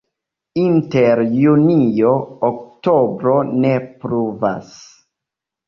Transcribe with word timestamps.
Inter 0.61 1.21
junio-oktobro 1.41 3.37
ne 3.61 3.77
pluvas. 4.01 4.75